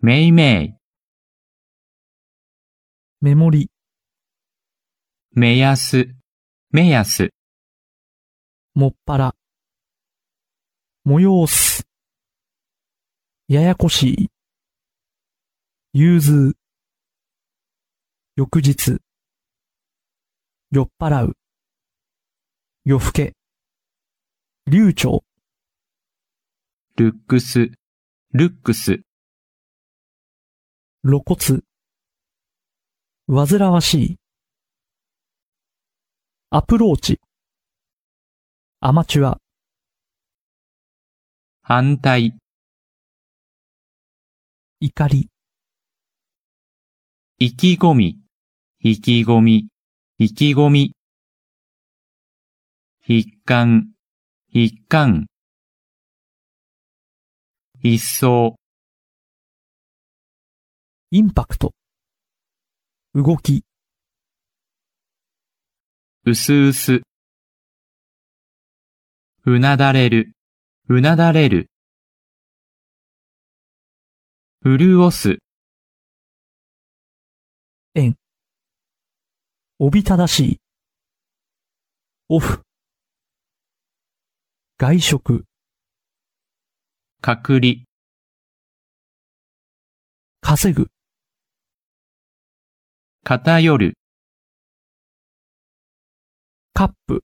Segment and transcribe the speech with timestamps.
[0.00, 0.74] めいめい、
[3.20, 3.68] メモリ、
[5.32, 6.14] 目安、
[6.70, 7.30] 目安、
[8.74, 9.34] もっぱら、
[11.04, 11.84] 催す、
[13.48, 14.28] ややこしい、
[15.92, 16.54] 融通、
[18.36, 18.98] 翌日、
[20.70, 21.36] 酔っ払う、
[22.84, 23.34] 夜更け、
[24.68, 25.24] 流暢、
[26.96, 27.72] ルックス、
[28.32, 29.00] ルックス、
[31.10, 31.62] 露骨、
[33.28, 34.16] 煩わしい、
[36.50, 37.18] アプローチ、
[38.80, 39.38] アマチュア、
[41.62, 42.36] 反対、
[44.80, 45.30] 怒り、
[47.38, 48.18] 意気込み、
[48.80, 49.68] 意気込み、
[50.18, 50.94] 意気込み。
[53.00, 53.88] 筆幹、
[54.52, 55.26] 筆幹。
[57.82, 58.58] 一層、
[61.10, 61.72] インパクト、
[63.14, 63.64] 動き、
[66.26, 67.00] うすうす。
[69.46, 70.34] うなだれる、
[70.90, 71.70] うなだれる。
[74.62, 75.38] 潤す、
[79.78, 80.60] おびただしい、
[82.28, 82.60] オフ、
[84.76, 85.44] 外食、
[87.22, 87.84] 隔離、
[90.42, 90.88] 稼ぐ、
[93.28, 93.98] 偏る、
[96.72, 97.22] カップ、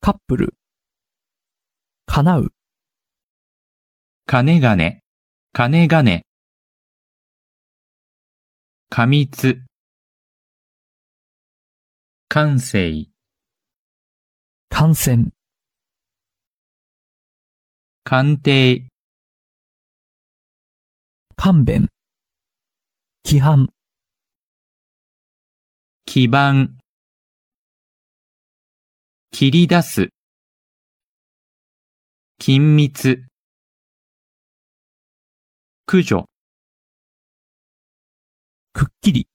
[0.00, 0.54] カップル、
[2.06, 2.52] 叶う、
[4.24, 5.00] 金金、
[5.52, 6.22] 金金。
[8.88, 9.64] 過密、
[12.28, 13.08] 感性、
[14.68, 15.32] 感染、
[18.04, 18.86] 鑑定、
[21.34, 21.88] 勘弁、
[23.28, 23.66] 規範、
[26.04, 26.78] 基盤、
[29.32, 30.10] 切り出す、
[32.40, 33.24] 緊密、
[35.86, 36.26] 駆除、
[38.72, 39.28] くっきり、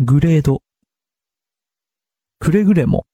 [0.00, 0.64] グレード、
[2.40, 3.06] くれぐれも、